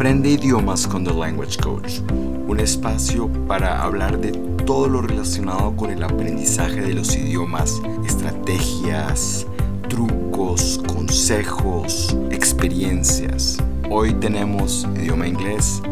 [0.00, 4.32] Aprende idiomas con The Language Coach, un espacio para hablar de
[4.64, 9.46] todo lo relacionado con el aprendizaje de los idiomas, estrategias,
[9.90, 13.58] trucos, consejos, experiencias.
[13.90, 15.82] Hoy tenemos idioma inglés,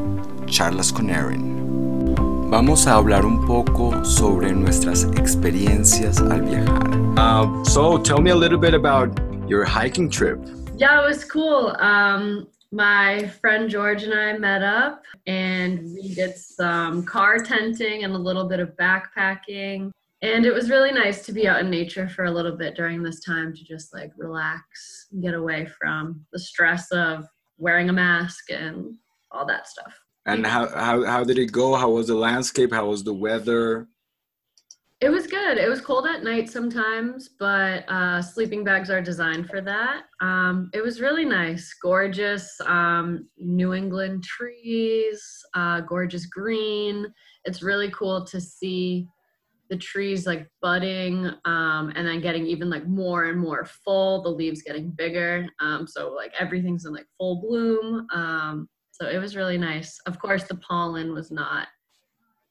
[0.46, 2.14] charlas con Erin.
[2.48, 6.88] Vamos a hablar un poco sobre nuestras experiencias al viajar.
[7.18, 9.10] Uh, so, tell me a little bit about
[9.46, 10.38] your hiking trip.
[10.78, 11.76] Yeah, it was cool.
[11.78, 18.14] Um, my friend George and I met up and we did some car tenting and
[18.14, 19.90] a little bit of backpacking.
[20.20, 23.02] And it was really nice to be out in nature for a little bit during
[23.02, 27.92] this time to just like relax and get away from the stress of wearing a
[27.92, 28.96] mask and
[29.30, 29.98] all that stuff.
[30.26, 31.74] And how, how, how did it go?
[31.74, 32.72] How was the landscape?
[32.72, 33.88] How was the weather?
[35.00, 35.58] It was good.
[35.58, 40.02] It was cold at night sometimes, but uh, sleeping bags are designed for that.
[40.20, 45.22] Um, it was really nice, gorgeous um, New England trees,
[45.54, 47.06] uh, gorgeous green.
[47.44, 49.06] It's really cool to see
[49.70, 54.24] the trees like budding um, and then getting even like more and more full.
[54.24, 58.04] The leaves getting bigger, um, so like everything's in like full bloom.
[58.12, 60.00] Um, so it was really nice.
[60.06, 61.68] Of course, the pollen was not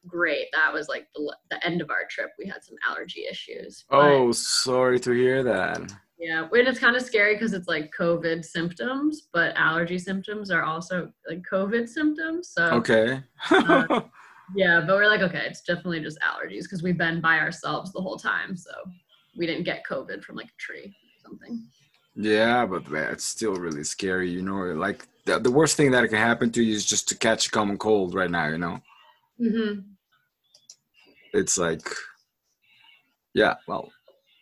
[0.08, 0.48] great.
[0.54, 2.32] That was like the, the end of our trip.
[2.40, 3.86] We had some allergy issues.
[3.90, 5.94] Oh, sorry to hear that.
[6.20, 10.64] Yeah, and it's kind of scary because it's like COVID symptoms, but allergy symptoms are
[10.64, 12.50] also like COVID symptoms.
[12.50, 13.22] So okay.
[13.52, 14.02] uh,
[14.56, 18.02] yeah, but we're like, okay, it's definitely just allergies because we've been by ourselves the
[18.02, 18.72] whole time, so
[19.38, 21.64] we didn't get COVID from like a tree or something.
[22.16, 24.32] Yeah, but man, it's still really scary.
[24.32, 27.16] You know, like the, the worst thing that can happen to you is just to
[27.16, 28.48] catch a common cold right now.
[28.48, 28.82] You know.
[29.40, 29.82] Mm-hmm
[31.33, 31.88] it's like
[33.33, 33.92] yeah well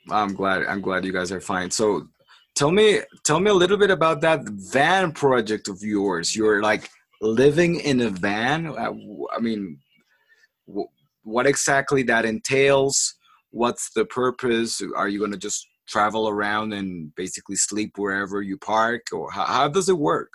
[0.10, 1.70] i'm glad i'm glad you guys are fine.
[1.72, 2.08] So
[2.56, 6.36] tell me tell me a little bit about that van project of yours.
[6.36, 6.90] You're like
[7.22, 8.68] living in a van?
[8.68, 8.94] Uh,
[9.36, 9.80] i mean
[11.24, 13.16] what exactly that entails?
[13.50, 14.82] What's the purpose?
[14.96, 19.08] Are you going to just travel around and basically sleep wherever you park?
[19.12, 20.32] Or how, how does it work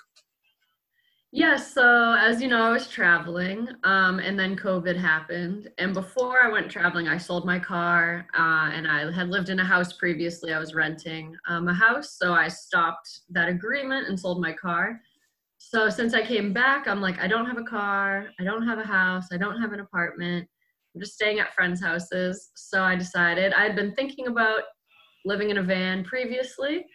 [1.33, 5.71] Yes, so as you know, I was traveling, um, and then COVID happened.
[5.79, 9.61] And before I went traveling, I sold my car, uh, and I had lived in
[9.61, 10.53] a house previously.
[10.53, 15.01] I was renting um, a house, so I stopped that agreement and sold my car.
[15.59, 18.81] So since I came back, I'm like, I don't have a car, I don't have
[18.81, 20.49] a house, I don't have an apartment.
[20.95, 22.51] I'm just staying at friends' houses.
[22.57, 24.63] So I decided I had been thinking about
[25.25, 26.87] living in a van previously.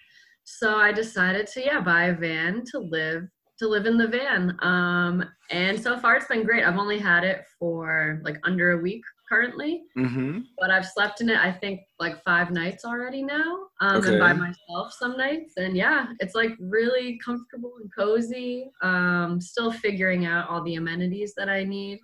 [0.44, 3.24] So I decided to, yeah, buy a van to live
[3.59, 4.57] to live in the van.
[4.61, 6.66] Um, and so far it's been great.
[6.66, 10.39] I've only had it for like under a week currently, mm-hmm.
[10.59, 13.67] but I've slept in it, I think like five nights already now.
[13.81, 14.11] Um, okay.
[14.11, 15.53] and by myself some nights.
[15.57, 18.69] And yeah, it's like really comfortable and cozy.
[18.81, 21.99] Um, still figuring out all the amenities that I need,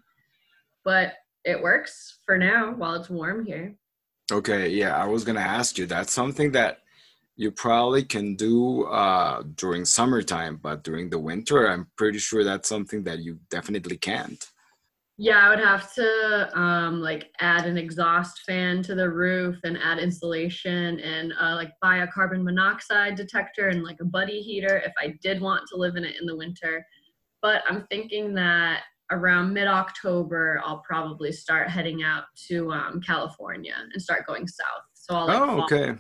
[0.84, 1.14] but
[1.44, 3.76] it works for now while it's warm here.
[4.32, 4.70] Okay.
[4.70, 4.96] Yeah.
[4.96, 6.80] I was going to ask you, that's something that
[7.36, 12.70] you probably can do uh, during summertime, but during the winter, I'm pretty sure that's
[12.70, 14.44] something that you definitely can't.
[15.18, 19.78] Yeah, I would have to um, like add an exhaust fan to the roof and
[19.78, 24.78] add insulation and uh, like buy a carbon monoxide detector and like a buddy heater
[24.78, 26.84] if I did want to live in it in the winter.
[27.42, 28.82] But I'm thinking that
[29.12, 34.86] around mid October, I'll probably start heading out to um, California and start going south.
[34.94, 35.94] So I'll like, oh, okay.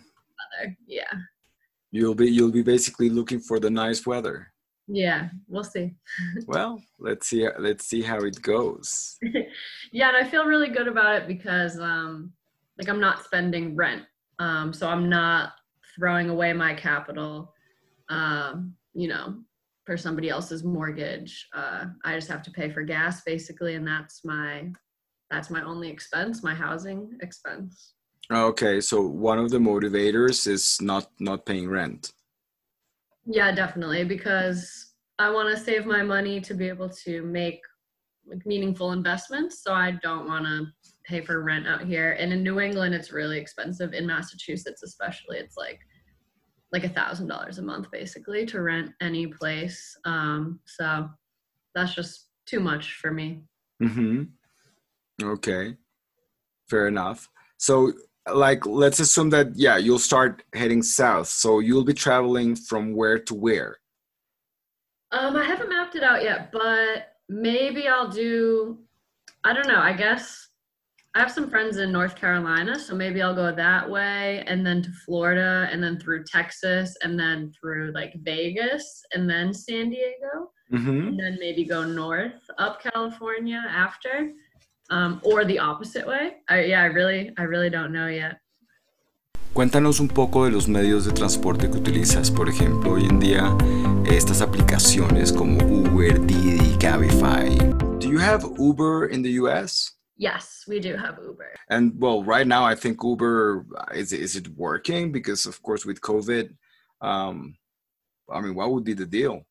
[0.59, 0.75] Weather.
[0.87, 1.11] Yeah.
[1.91, 4.47] You'll be you'll be basically looking for the nice weather.
[4.87, 5.93] Yeah we'll see.
[6.47, 9.17] Well let's see let's see how it goes.
[9.91, 12.31] Yeah and i feel really good about it because um
[12.77, 14.03] like i'm not spending rent.
[14.39, 15.53] Um so i'm not
[15.95, 17.53] throwing away my capital
[18.09, 19.35] um you know
[19.85, 21.47] for somebody else's mortgage.
[21.53, 24.71] Uh i just have to pay for gas basically and that's my
[25.29, 27.93] that's my only expense my housing expense
[28.31, 32.13] Okay, so one of the motivators is not not paying rent.
[33.25, 37.59] Yeah, definitely because I want to save my money to be able to make
[38.25, 40.67] like meaningful investments, so I don't want to
[41.03, 42.13] pay for rent out here.
[42.13, 45.37] And in New England it's really expensive in Massachusetts especially.
[45.37, 45.79] It's like
[46.71, 49.97] like a thousand dollars a month basically to rent any place.
[50.05, 51.09] Um, so
[51.75, 53.43] that's just too much for me.
[53.83, 54.23] Mm-hmm.
[55.21, 55.75] Okay.
[56.69, 57.27] Fair enough.
[57.57, 57.91] So
[58.29, 61.27] like let's assume that yeah you'll start heading south.
[61.27, 63.77] So you'll be traveling from where to where?
[65.11, 68.79] Um i haven't mapped it out yet but maybe i'll do
[69.43, 70.49] i don't know i guess
[71.15, 74.81] i have some friends in north carolina so maybe i'll go that way and then
[74.81, 80.51] to florida and then through texas and then through like vegas and then san diego.
[80.71, 81.07] Mm-hmm.
[81.09, 84.31] and then maybe go north up California after,
[84.91, 86.33] um, or the opposite way.
[86.47, 88.37] I, yeah, I really, I really don't know yet.
[89.53, 92.31] Cuéntanos un poco de los medios de transporte que utilizas.
[92.31, 93.57] Por ejemplo, hoy en día
[94.05, 97.57] estas aplicaciones como Uber, Didi, Cabify.
[97.99, 99.91] Do you have Uber in the US?
[100.15, 101.53] Yes, we do have Uber.
[101.69, 105.99] And well, right now I think Uber is is it working because of course with
[105.99, 106.55] COVID,
[107.01, 107.55] um,
[108.31, 109.45] I mean, what would be the deal?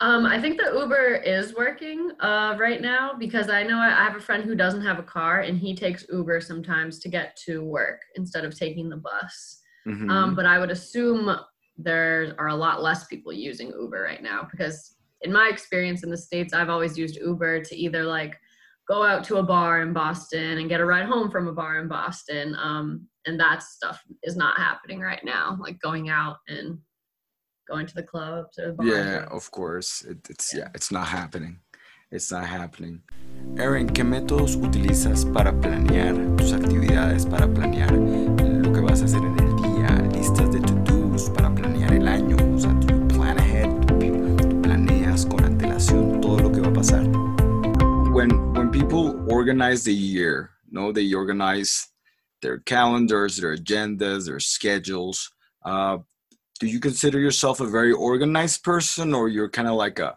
[0.00, 4.14] Um, I think the Uber is working uh, right now because I know I have
[4.14, 7.64] a friend who doesn't have a car and he takes Uber sometimes to get to
[7.64, 9.62] work instead of taking the bus.
[9.86, 10.10] Mm-hmm.
[10.10, 11.34] Um, but I would assume
[11.78, 16.10] there are a lot less people using Uber right now because, in my experience in
[16.10, 18.38] the States, I've always used Uber to either like
[18.86, 21.80] go out to a bar in Boston and get a ride home from a bar
[21.80, 22.54] in Boston.
[22.60, 26.78] Um, and that stuff is not happening right now, like going out and
[27.66, 30.02] going to the clubs or the Yeah, of course.
[30.02, 30.60] It, it's yeah.
[30.60, 31.58] yeah, it's not happening.
[32.10, 33.02] It's not happening.
[33.58, 39.22] Erin, ¿qué métodos utilizas para planear tus actividades, para planear lo que vas a hacer
[39.22, 42.36] en el día, listas de to-dos para planear el año?
[42.54, 47.04] O sea, tú plan ahead, tú planeas con antelación todo lo que va a pasar.
[48.12, 51.88] When when people organize the year, no, they organize
[52.40, 55.30] their calendars, their agendas, their schedules.
[55.64, 55.98] Uh,
[56.58, 60.16] do you consider yourself a very organized person or you're kind of like a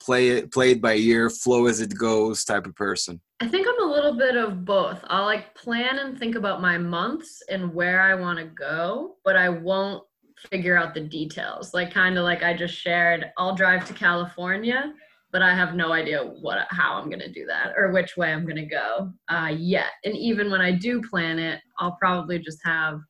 [0.00, 3.20] play it play it by ear flow as it goes type of person?
[3.40, 5.00] I think i'm a little bit of both.
[5.04, 9.36] I'll like plan and think about my months and where i want to go but
[9.36, 10.02] i won't
[10.50, 11.74] figure out the details.
[11.74, 14.92] Like kind of like i just shared i'll drive to california
[15.32, 18.32] but i have no idea what how i'm going to do that or which way
[18.32, 19.92] i'm going to go uh, yet.
[20.04, 23.00] And even when i do plan it i'll probably just have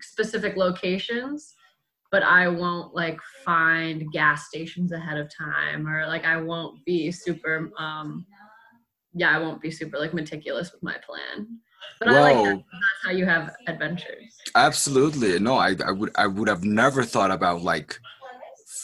[0.00, 1.54] specific locations
[2.14, 7.10] but I won't like find gas stations ahead of time or like I won't be
[7.10, 8.24] super um
[9.14, 11.58] yeah, I won't be super like meticulous with my plan.
[11.98, 12.14] But Whoa.
[12.14, 12.62] I like that.
[12.72, 14.32] that's how you have adventures.
[14.54, 15.40] Absolutely.
[15.40, 17.98] No, I, I would I would have never thought about like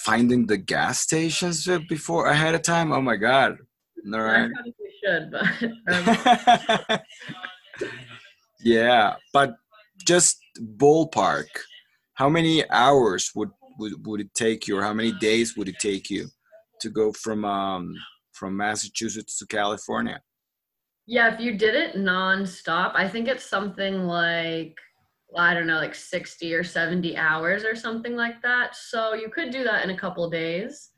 [0.02, 2.90] finding the gas stations before ahead of time.
[2.92, 3.58] Oh my god.
[4.12, 4.50] All right.
[4.50, 6.98] I probably should, but
[7.78, 7.90] um.
[8.60, 9.54] yeah, but
[10.04, 11.46] just ballpark
[12.20, 15.78] how many hours would, would would it take you or how many days would it
[15.78, 16.28] take you
[16.78, 17.94] to go from um
[18.32, 20.20] from massachusetts to california
[21.06, 24.76] yeah if you did it nonstop i think it's something like
[25.38, 29.50] i don't know like 60 or 70 hours or something like that so you could
[29.50, 30.90] do that in a couple days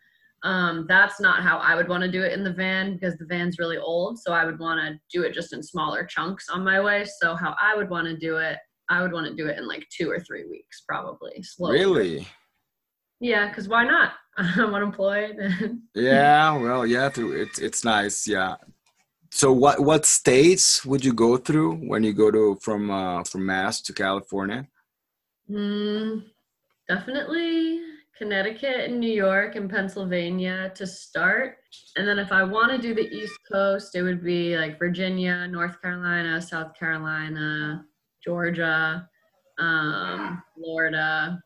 [0.44, 3.26] um, that's not how I would want to do it in the van because the
[3.26, 4.18] van's really old.
[4.18, 7.04] So I would want to do it just in smaller chunks on my way.
[7.04, 8.58] So how I would want to do it
[8.92, 11.42] I would want to do it in like two or three weeks, probably.
[11.42, 11.78] Slowly.
[11.78, 12.28] Really?
[13.20, 14.12] Yeah, because why not?
[14.36, 15.36] I'm unemployed.
[15.94, 18.28] yeah, well, yeah, it's it's nice.
[18.28, 18.56] Yeah.
[19.30, 23.46] So what what states would you go through when you go to from uh, from
[23.46, 24.68] Mass to California?
[25.50, 26.24] Mm,
[26.86, 27.80] definitely
[28.18, 31.56] Connecticut and New York and Pennsylvania to start.
[31.96, 35.48] And then if I want to do the East Coast, it would be like Virginia,
[35.48, 37.86] North Carolina, South Carolina,
[38.24, 39.08] Georgia,
[39.58, 41.42] um, Florida,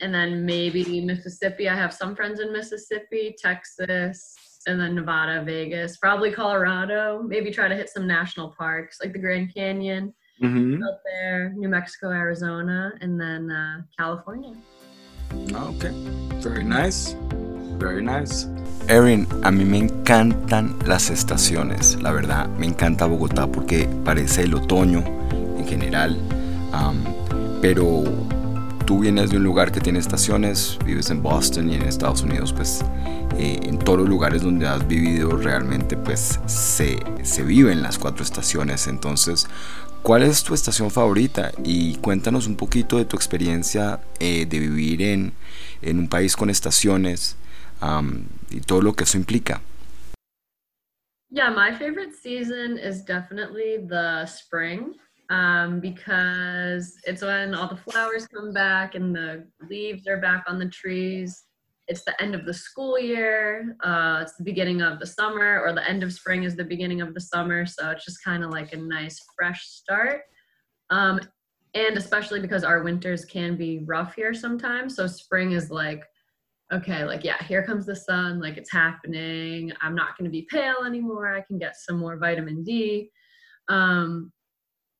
[0.00, 1.68] and then maybe Mississippi.
[1.68, 4.34] I have some friends in Mississippi, Texas,
[4.66, 7.22] and then Nevada, Vegas, probably Colorado.
[7.22, 10.82] Maybe try to hit some national parks like the Grand Canyon mm-hmm.
[10.82, 14.54] out there, New Mexico, Arizona, and then uh, California.
[15.52, 15.92] Okay,
[16.40, 17.16] very nice,
[17.78, 18.46] very nice.
[18.88, 24.54] Erin, a mí me encantan las estaciones, la verdad, me encanta Bogotá porque parece el
[24.54, 25.21] otoño
[25.62, 26.18] en general,
[27.60, 28.04] pero
[28.84, 32.52] tú vienes de un lugar que tiene estaciones, vives en Boston y en Estados Unidos,
[32.52, 32.84] pues
[33.38, 38.22] eh, en todos los lugares donde has vivido realmente pues se, se viven las cuatro
[38.22, 38.86] estaciones.
[38.88, 39.46] Entonces,
[40.02, 41.52] ¿cuál es tu estación favorita?
[41.64, 45.32] Y cuéntanos un poquito de tu experiencia eh, de vivir en,
[45.80, 47.36] en, un país con estaciones
[48.50, 49.60] y todo lo que eso implica.
[51.30, 54.96] Yeah, my favorite season is definitely the spring.
[55.32, 60.58] Um, because it's when all the flowers come back and the leaves are back on
[60.58, 61.44] the trees.
[61.88, 63.74] It's the end of the school year.
[63.82, 67.00] Uh, it's the beginning of the summer, or the end of spring is the beginning
[67.00, 67.64] of the summer.
[67.64, 70.20] So it's just kind of like a nice fresh start.
[70.90, 71.18] Um,
[71.72, 74.96] and especially because our winters can be rough here sometimes.
[74.96, 76.04] So spring is like,
[76.74, 79.72] okay, like, yeah, here comes the sun, like it's happening.
[79.80, 81.34] I'm not going to be pale anymore.
[81.34, 83.10] I can get some more vitamin D.
[83.70, 84.30] Um,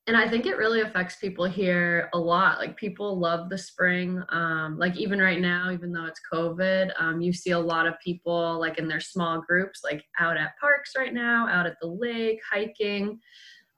[0.08, 2.58] and I think it really affects people here a lot.
[2.58, 4.20] Like people love the spring.
[4.30, 7.94] Um, like even right now, even though it's COVID, um, you see a lot of
[8.04, 11.86] people like in their small groups, like out at parks right now, out at the
[11.86, 13.20] lake, hiking.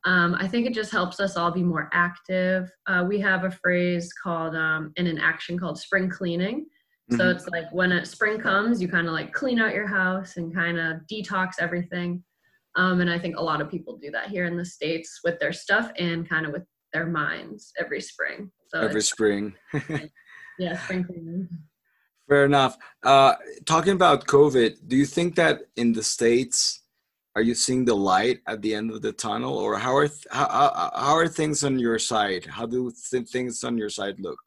[0.06, 2.70] Um, I think it just helps us all be more active.
[2.86, 6.66] Uh, we have a phrase called um, in an action called spring cleaning.
[7.10, 7.36] So mm-hmm.
[7.36, 10.54] it's like when a spring comes, you kind of like clean out your house and
[10.54, 12.22] kind of detox everything.
[12.76, 15.38] Um, and I think a lot of people do that here in the States with
[15.38, 18.50] their stuff and kind of with their minds every spring.
[18.68, 19.54] So every spring.
[20.58, 21.48] yeah, spring cleaning.
[22.28, 22.78] Fair enough.
[23.02, 23.34] Uh,
[23.66, 26.82] talking about COVID, do you think that in the States,
[27.36, 30.26] are you seeing the light at the end of the tunnel or how are, th-
[30.30, 32.46] how, how are things on your side?
[32.46, 34.38] How do th- things on your side look?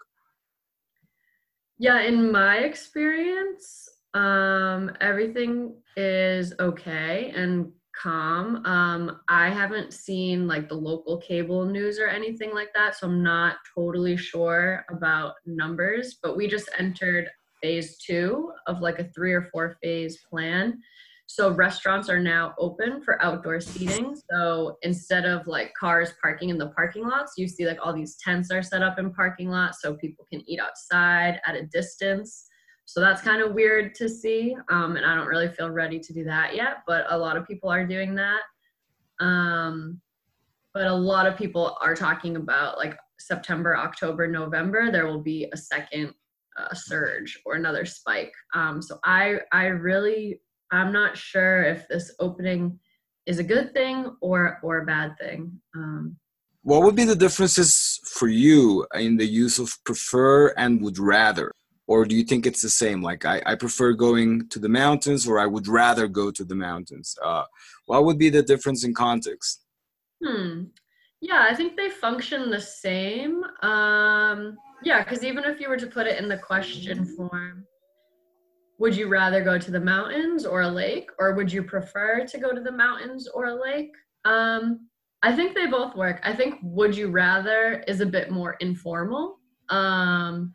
[1.78, 8.66] Yeah, in my experience, um, everything is okay and calm.
[8.66, 13.24] Um, I haven't seen like the local cable news or anything like that, so I'm
[13.24, 16.18] not totally sure about numbers.
[16.22, 17.30] But we just entered
[17.62, 20.80] phase two of like a three or four phase plan.
[21.30, 24.16] So restaurants are now open for outdoor seating.
[24.32, 28.16] So instead of like cars parking in the parking lots, you see like all these
[28.24, 32.48] tents are set up in parking lots so people can eat outside at a distance.
[32.88, 34.56] So that's kind of weird to see.
[34.70, 37.46] Um, and I don't really feel ready to do that yet, but a lot of
[37.46, 38.40] people are doing that.
[39.20, 40.00] Um,
[40.74, 45.50] but a lot of people are talking about like September, October, November, there will be
[45.52, 46.14] a second
[46.58, 48.32] uh, surge or another spike.
[48.54, 50.40] Um, so I, I really,
[50.72, 52.80] I'm not sure if this opening
[53.26, 55.52] is a good thing or or a bad thing.
[55.76, 56.16] Um,
[56.62, 61.52] what would be the differences for you in the use of prefer and would rather?
[61.88, 63.02] Or do you think it's the same?
[63.02, 66.56] Like i, I prefer going to the mountains or i would rather go to the
[66.56, 67.18] mountains.
[67.24, 67.46] Uh,
[67.86, 69.64] what would be the difference in context?
[70.24, 70.64] Hmm.
[71.22, 73.44] Yeah i think they function the same.
[73.62, 77.66] Um, yeah because even if you were to put it in the question form
[78.80, 81.10] would you rather go to the mountains or a lake?
[81.20, 83.92] Or would you prefer to go to the mountains or a lake?
[84.26, 84.88] Um,
[85.24, 86.20] i think they both work.
[86.24, 89.40] I think would you rather is a bit more informal.
[89.70, 90.54] Um,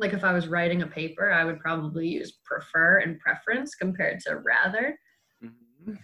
[0.00, 4.20] like if I was writing a paper, I would probably use prefer and preference compared
[4.20, 4.98] to rather.
[5.44, 5.94] Mm-hmm.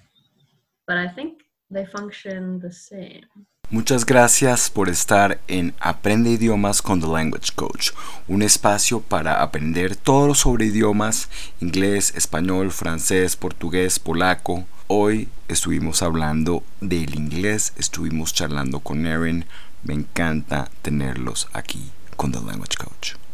[0.86, 3.24] But I think they function the same.
[3.68, 7.90] Muchas gracias por estar en Aprende idiomas con The Language Coach,
[8.28, 11.28] un espacio para aprender todo sobre idiomas,
[11.60, 14.66] inglés, español, francés, portugués, polaco.
[14.86, 19.46] Hoy estuvimos hablando del inglés, estuvimos charlando con Erin.
[19.82, 23.25] Me encanta tenerlos aquí con The Language Coach.